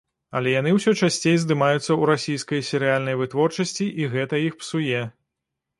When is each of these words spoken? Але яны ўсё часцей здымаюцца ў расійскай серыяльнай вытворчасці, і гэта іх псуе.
Але 0.37 0.53
яны 0.53 0.71
ўсё 0.77 0.93
часцей 1.01 1.37
здымаюцца 1.43 1.81
ў 1.81 2.09
расійскай 2.11 2.65
серыяльнай 2.71 3.19
вытворчасці, 3.21 3.93
і 4.03 4.13
гэта 4.17 4.45
іх 4.49 4.53
псуе. 4.65 5.07